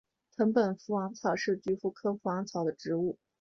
[0.35, 3.19] 藤本福王草是菊科福王草属的植物。